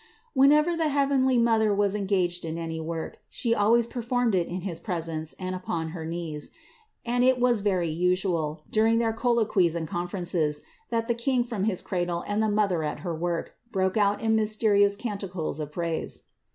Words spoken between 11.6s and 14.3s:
his cradle and the Mother at her work, broke out